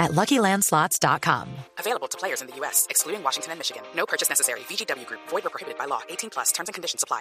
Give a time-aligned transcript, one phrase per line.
[0.00, 1.46] at LuckyLandSlots.com.
[1.78, 3.82] Available to players in the U.S., excluding Washington and Michigan.
[3.94, 4.60] No purchase necessary.
[4.60, 5.20] VGW Group.
[5.28, 6.00] Void or prohibited by law.
[6.08, 6.50] 18 plus.
[6.50, 7.20] Terms and conditions apply.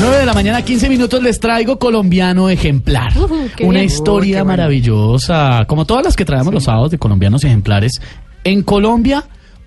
[0.00, 3.12] Nueve de la mañana, 15 minutos, les traigo colombiano ejemplar.
[3.56, 3.84] qué Una bien.
[3.84, 4.44] historia Uy, qué bueno.
[4.46, 8.00] maravillosa, como todas las que traemos los sábados de colombianos ejemplares.
[8.44, 9.24] En Colombia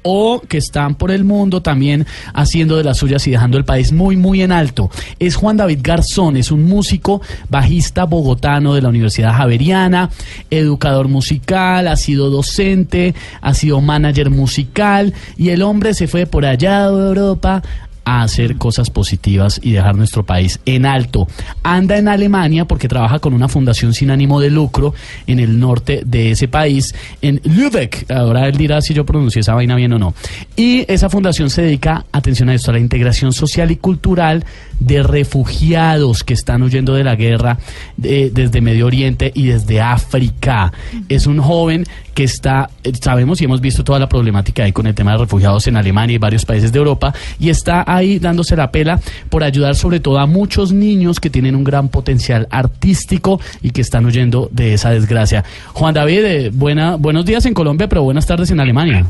[0.07, 3.91] o que están por el mundo también haciendo de las suyas y dejando el país
[3.91, 4.91] muy, muy en alto.
[5.19, 10.11] Es Juan David Garzón, es un músico bajista bogotano de la Universidad Javeriana,
[10.51, 16.45] educador musical, ha sido docente, ha sido manager musical y el hombre se fue por
[16.45, 17.63] allá a Europa
[18.05, 21.27] a hacer cosas positivas y dejar nuestro país en alto.
[21.63, 24.93] Anda en Alemania porque trabaja con una fundación sin ánimo de lucro
[25.27, 28.09] en el norte de ese país, en Lübeck.
[28.11, 30.13] Ahora él dirá si yo pronuncié esa vaina bien o no.
[30.55, 34.45] Y esa fundación se dedica, atención a esto, a la integración social y cultural
[34.79, 37.57] de refugiados que están huyendo de la guerra
[38.03, 40.71] eh, desde Medio Oriente y desde África.
[41.09, 44.87] Es un joven que está, eh, sabemos y hemos visto toda la problemática ahí con
[44.87, 48.55] el tema de refugiados en Alemania y varios países de Europa, y está ahí dándose
[48.55, 53.39] la pela por ayudar sobre todo a muchos niños que tienen un gran potencial artístico
[53.61, 55.43] y que están huyendo de esa desgracia.
[55.73, 59.05] Juan David, eh, buena, buenos días en Colombia, pero buenas tardes en Alemania.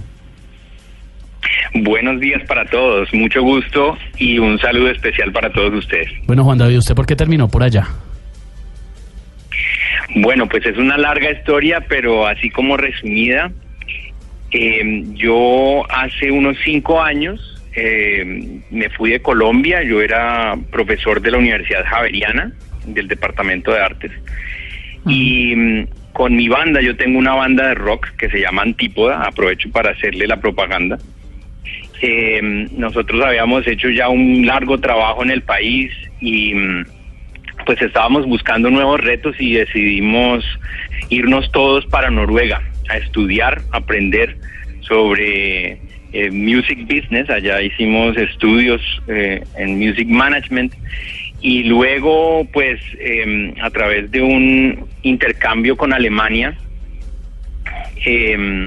[1.74, 6.08] Buenos días para todos, mucho gusto y un saludo especial para todos ustedes.
[6.26, 7.88] Bueno, Juan David, ¿usted por qué terminó por allá?
[10.16, 13.52] Bueno, pues es una larga historia, pero así como resumida,
[14.52, 21.32] eh, yo hace unos cinco años eh, me fui de Colombia, yo era profesor de
[21.32, 22.54] la Universidad Javeriana,
[22.86, 24.12] del Departamento de Artes,
[25.06, 29.24] y mm, con mi banda, yo tengo una banda de rock que se llama Antípoda,
[29.24, 30.98] aprovecho para hacerle la propaganda.
[32.02, 35.92] Eh, nosotros habíamos hecho ya un largo trabajo en el país
[36.22, 36.86] y mm,
[37.66, 40.46] pues estábamos buscando nuevos retos y decidimos
[41.10, 44.38] irnos todos para Noruega a estudiar, aprender
[44.82, 45.80] sobre
[46.16, 47.30] eh, music business.
[47.30, 50.74] Allá hicimos estudios eh, en music management.
[51.42, 56.56] Y luego pues eh, a través de un intercambio con Alemania
[58.06, 58.66] eh,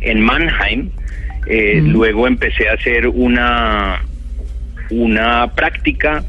[0.00, 0.90] en Mannheim,
[1.46, 4.02] eh, luego empecé a hacer una,
[4.90, 6.24] una práctica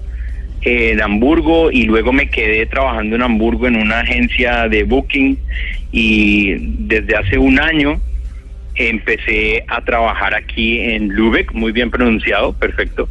[0.62, 5.38] en Hamburgo y luego me quedé trabajando en Hamburgo en una agencia de booking.
[5.92, 6.56] Y
[6.88, 8.00] desde hace un año
[8.90, 13.08] empecé a trabajar aquí en Lübeck, muy bien pronunciado, perfecto,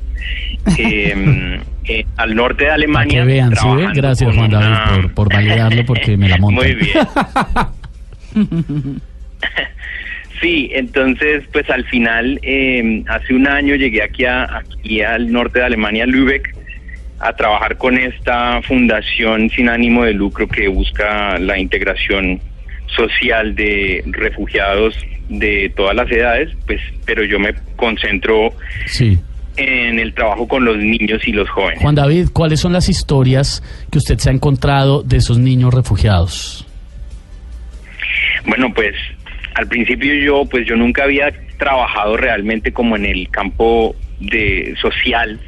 [0.78, 3.20] eh, eh, al norte de Alemania.
[3.20, 3.88] que vean, ¿sí ve?
[3.94, 6.62] Gracias, Juan David, una- por, por validarlo porque me la monta.
[6.62, 6.96] Muy bien.
[10.40, 15.58] Sí, entonces, pues al final, eh, hace un año llegué aquí, a, aquí al norte
[15.58, 16.56] de Alemania, Lübeck,
[17.18, 22.40] a trabajar con esta fundación sin ánimo de lucro que busca la integración
[22.96, 24.94] social de refugiados
[25.28, 28.52] de todas las edades, pues, pero yo me concentro
[28.86, 29.18] Sí.
[29.56, 31.80] en el trabajo con los niños y los jóvenes.
[31.80, 36.66] Juan David, ¿cuáles son las historias que usted se ha encontrado de esos niños refugiados?
[38.46, 38.94] Bueno, pues
[39.54, 45.38] al principio yo, pues yo nunca había trabajado realmente como en el campo de social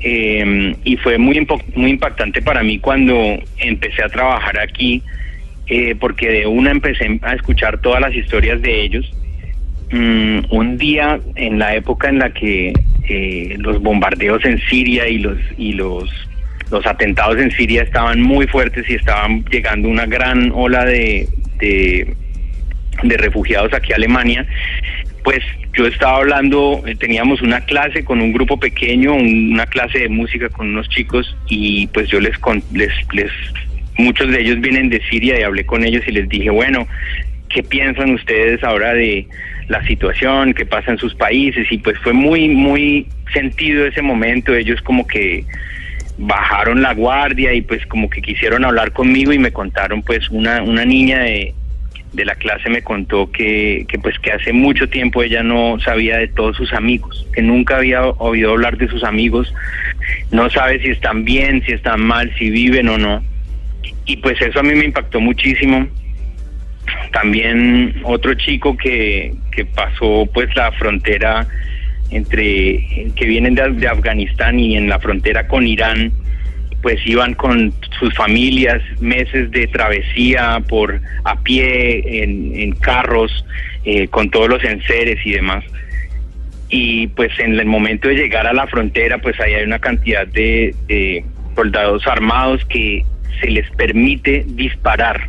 [0.00, 3.14] eh, y fue muy muy impactante para mí cuando
[3.58, 5.02] empecé a trabajar aquí
[5.68, 9.12] eh, porque de una empecé a escuchar todas las historias de ellos.
[9.90, 12.72] Mm, un día en la época en la que
[13.08, 16.10] eh, los bombardeos en Siria y los y los
[16.72, 21.28] los atentados en Siria estaban muy fuertes y estaban llegando una gran ola de,
[21.60, 22.16] de,
[23.04, 24.44] de refugiados aquí a Alemania,
[25.22, 25.38] pues
[25.74, 30.08] yo estaba hablando, eh, teníamos una clase con un grupo pequeño, un- una clase de
[30.08, 32.32] música con unos chicos y pues yo les,
[32.72, 33.30] les, les,
[33.96, 36.86] muchos de ellos vienen de Siria y hablé con ellos y les dije, bueno,
[37.48, 39.26] ¿qué piensan ustedes ahora de
[39.68, 41.70] la situación, qué pasa en sus países?
[41.70, 45.44] Y pues fue muy, muy sentido ese momento, ellos como que
[46.18, 50.62] bajaron la guardia y pues como que quisieron hablar conmigo y me contaron pues una,
[50.62, 51.54] una niña de,
[52.16, 56.16] de la clase me contó que, que pues que hace mucho tiempo ella no sabía
[56.16, 59.52] de todos sus amigos, que nunca había oído hablar de sus amigos,
[60.30, 63.22] no sabe si están bien, si están mal, si viven o no.
[64.06, 65.86] Y pues eso a mí me impactó muchísimo.
[67.12, 71.46] También otro chico que, que pasó pues la frontera
[72.10, 76.12] entre que vienen de, de Afganistán y en la frontera con Irán
[76.86, 83.44] pues iban con sus familias meses de travesía por a pie en, carros
[83.84, 85.64] eh, con todos los enseres y demás.
[86.68, 90.28] Y pues en el momento de llegar a la frontera pues ahí hay una cantidad
[90.28, 91.24] de,
[91.56, 93.04] soldados armados que
[93.40, 95.26] se les permite disparar.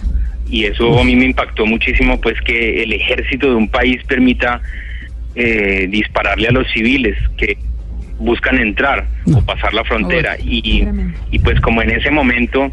[0.50, 4.62] Y eso a mí me impactó muchísimo pues que el ejército de un país permita
[5.36, 7.58] eh, dispararle a los civiles que
[8.18, 10.38] buscan entrar o pasar la frontera.
[10.40, 10.88] Y,
[11.32, 12.72] y pues como en ese momento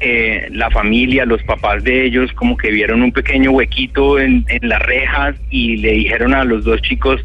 [0.00, 4.68] eh, la familia, los papás de ellos como que vieron un pequeño huequito en, en
[4.68, 7.24] las rejas y le dijeron a los dos chicos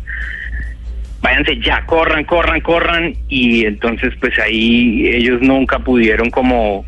[1.23, 3.13] váyanse ya, corran, corran, corran.
[3.27, 6.85] Y entonces pues ahí ellos nunca pudieron como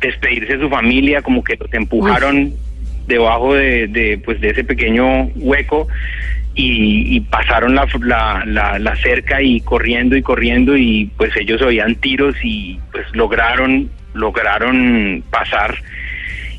[0.00, 2.54] despedirse de su familia, como que los empujaron
[3.06, 5.88] debajo de, de, pues de ese pequeño hueco
[6.54, 7.86] y, pasaron la,
[8.46, 13.90] la, la, cerca y corriendo y corriendo y pues ellos oían tiros y pues lograron
[14.14, 15.74] lograron pasar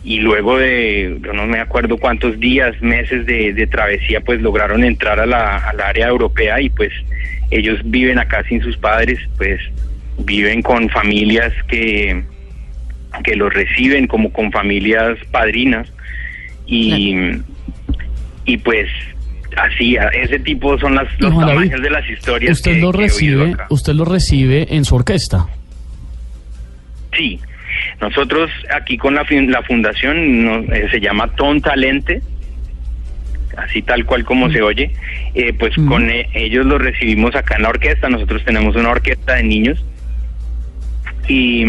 [0.04, 4.84] y luego de yo no me acuerdo cuántos días meses de, de travesía pues lograron
[4.84, 6.92] entrar a la, al área europea y pues
[7.52, 9.62] ellos viven acá sin sus padres pues
[10.20, 12.24] viven con familias que
[13.24, 15.92] que los reciben como con familias padrinas
[16.66, 17.16] y
[18.46, 18.90] y pues
[19.58, 22.58] así, ese tipo son las, los tamaños de las historias.
[22.58, 25.48] Usted lo recibe, usted lo recibe en su orquesta.
[27.16, 27.40] Sí,
[28.02, 32.22] nosotros aquí con la, la fundación eh, se llama Ton Talente,
[33.58, 34.92] así tal cual como se oye,
[35.36, 39.36] eh, pues con e, ellos lo recibimos acá en la orquesta, nosotros tenemos una orquesta
[39.36, 39.86] de niños.
[41.28, 41.66] Y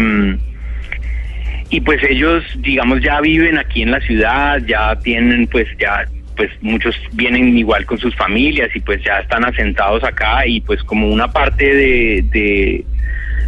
[1.69, 6.51] y pues ellos digamos ya viven aquí en la ciudad, ya tienen pues ya pues
[6.61, 11.09] muchos vienen igual con sus familias y pues ya están asentados acá y pues como
[11.09, 12.85] una parte de,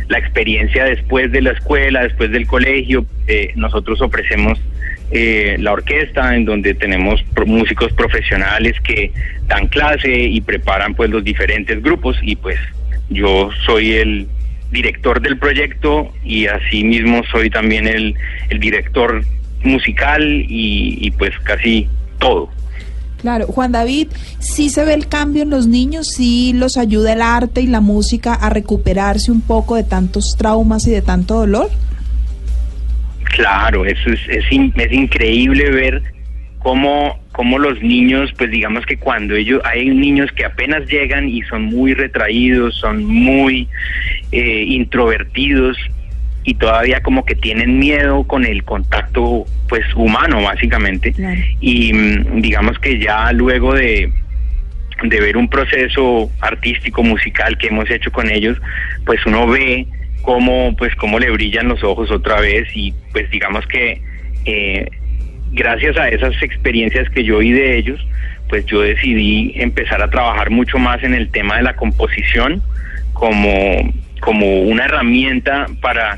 [0.07, 4.59] la experiencia después de la escuela, después del colegio, eh, nosotros ofrecemos
[5.11, 9.11] eh, la orquesta en donde tenemos músicos profesionales que
[9.47, 12.57] dan clase y preparan pues los diferentes grupos y pues
[13.09, 14.27] yo soy el
[14.71, 18.15] director del proyecto y asimismo soy también el,
[18.49, 19.23] el director
[19.63, 21.87] musical y, y pues casi
[22.19, 22.49] todo.
[23.27, 24.07] Claro, Juan David,
[24.39, 27.81] sí se ve el cambio en los niños, sí los ayuda el arte y la
[27.81, 31.69] música a recuperarse un poco de tantos traumas y de tanto dolor.
[33.25, 34.49] Claro, eso es, es,
[34.93, 36.03] increíble ver
[36.59, 41.41] cómo, cómo los niños, pues digamos que cuando ellos, hay niños que apenas llegan y
[41.41, 43.67] son muy retraídos, son muy
[44.31, 45.75] eh, introvertidos
[46.47, 51.13] y todavía como que tienen miedo con el contacto pues humano básicamente.
[51.59, 54.09] Y mm, digamos que ya luego de
[55.03, 58.57] de ver un proceso artístico musical que hemos hecho con ellos
[59.05, 59.85] pues uno ve
[60.23, 64.01] cómo pues cómo le brillan los ojos otra vez y pues digamos que
[64.45, 64.89] eh,
[65.51, 67.99] gracias a esas experiencias que yo vi de ellos
[68.49, 72.63] pues yo decidí empezar a trabajar mucho más en el tema de la composición
[73.13, 76.17] como como una herramienta para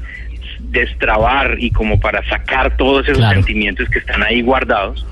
[0.70, 5.06] destrabar y como para sacar todos esos sentimientos que están ahí guardados.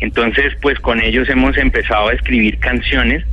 [0.00, 3.24] Entonces, pues con ellos hemos empezado a escribir canciones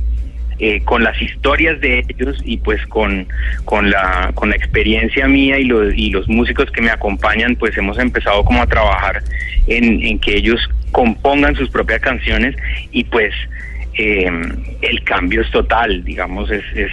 [0.58, 3.26] eh, con las historias de ellos y pues con,
[3.64, 7.76] con, la, con la experiencia mía y los, y los músicos que me acompañan, pues
[7.78, 9.22] hemos empezado como a trabajar
[9.66, 10.60] en, en que ellos
[10.92, 12.54] compongan sus propias canciones
[12.92, 13.32] y pues
[13.94, 14.30] eh,
[14.82, 16.92] el cambio es total, digamos, es, es,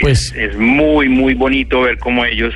[0.00, 2.54] pues, es, es muy, muy bonito ver cómo ellos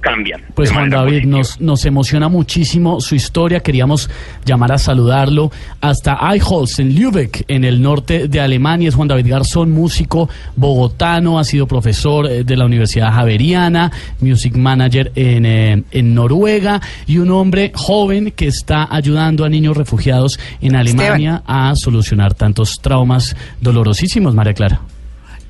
[0.00, 0.40] cambian.
[0.54, 3.60] Pues Juan David, nos, nos emociona muchísimo su historia.
[3.60, 4.10] Queríamos
[4.44, 8.88] llamar a saludarlo hasta Eichholz, en Lübeck, en el norte de Alemania.
[8.88, 13.90] Es Juan David Garzón, músico bogotano, ha sido profesor eh, de la Universidad Javeriana,
[14.20, 19.76] music manager en, eh, en Noruega y un hombre joven que está ayudando a niños
[19.76, 24.80] refugiados en Alemania a solucionar tantos traumas dolorosísimos, María Clara.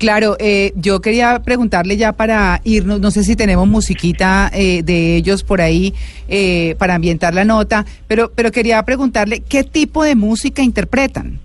[0.00, 5.16] Claro, eh, yo quería preguntarle ya para irnos, no sé si tenemos musiquita eh, de
[5.16, 5.92] ellos por ahí
[6.26, 11.38] eh, para ambientar la nota, pero, pero quería preguntarle qué tipo de música interpretan.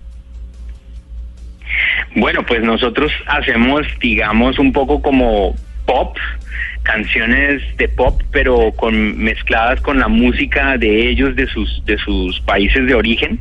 [2.14, 6.16] Bueno, pues nosotros hacemos, digamos, un poco como pop,
[6.86, 12.40] canciones de pop, pero con mezcladas con la música de ellos, de sus, de sus
[12.40, 13.38] países de origen.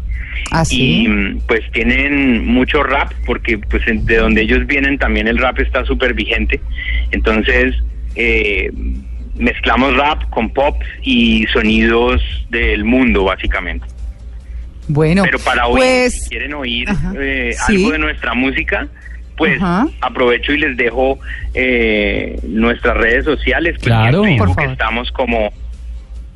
[0.52, 1.08] ¿Ah, y
[1.48, 6.14] pues tienen mucho rap porque pues de donde ellos vienen también el rap está súper
[6.14, 6.60] vigente
[7.12, 7.74] entonces
[8.16, 8.70] eh,
[9.38, 13.86] mezclamos rap con pop y sonidos del mundo básicamente
[14.90, 16.88] Bueno, Pero para hoy, pues, si quieren oír
[17.20, 17.78] eh, Sí.
[17.78, 18.88] algo de nuestra música,
[19.38, 19.88] pues Ajá.
[20.02, 21.20] aprovecho y les dejo
[21.54, 23.74] eh, nuestras redes sociales.
[23.76, 24.26] Pues, Claro.
[24.26, 24.72] En Por favor.
[24.72, 25.52] estamos como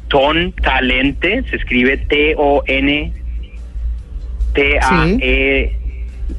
[0.07, 3.13] Ton Talente, se escribe T-O-N
[4.53, 5.75] T-A-E.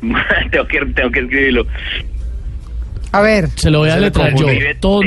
[0.50, 1.67] tengo, que, tengo que escribirlo.
[3.12, 4.49] a ver, Se lo voy a letrar yo.
[4.49, 5.02] Escribe Ton,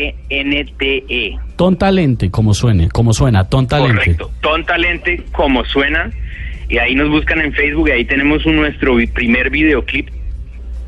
[0.00, 1.38] T-O-N-T-A-L-E-N-T-E.
[1.56, 3.94] tontalente, como suene, como suena, tontalente.
[3.96, 4.30] Correcto.
[4.40, 6.10] Ton Talente, como suena.
[6.68, 10.08] Y ahí nos buscan en Facebook y ahí tenemos nuestro primer videoclip.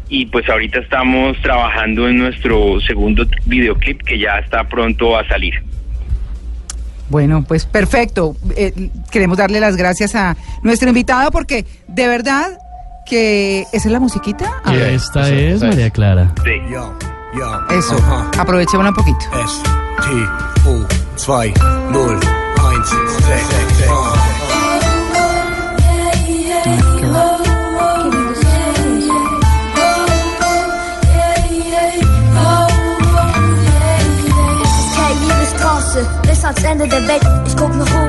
[0.08, 5.54] Y pues ahorita estamos trabajando en nuestro segundo videoclip que ya está pronto a salir.
[7.08, 8.36] Bueno, pues perfecto.
[8.56, 12.58] Eh, queremos darle las gracias a nuestro invitado porque de verdad
[13.04, 14.62] que esa es la musiquita.
[14.64, 14.74] A.
[14.74, 15.60] Esta es.
[15.60, 16.32] María Clara.
[16.44, 16.52] Sí.
[16.70, 16.96] Yo,
[17.34, 17.96] yo, Eso.
[17.96, 18.40] Uh -huh.
[18.40, 19.24] Aprovechémosla un poquito.
[19.44, 19.62] S,
[20.02, 21.52] T, U, 2, 0,
[21.90, 22.20] 1,
[36.70, 37.24] Ende der Welt.
[37.24, 37.99] wet, dus